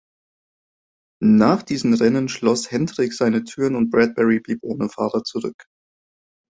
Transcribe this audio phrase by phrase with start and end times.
[1.21, 5.67] Nach diesen Rennen schloss Hedrick seine Türen, und Bradberry blieb ohne Fahrer zurück.